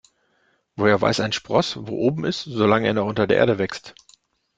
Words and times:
Woher 0.77 0.99
weiß 0.99 1.19
ein 1.19 1.31
Spross, 1.31 1.77
wo 1.79 1.95
oben 1.99 2.25
ist, 2.25 2.41
solange 2.45 2.87
er 2.87 2.95
noch 2.95 3.05
unter 3.05 3.27
der 3.27 3.37
Erde 3.37 3.59
wächst? 3.59 3.93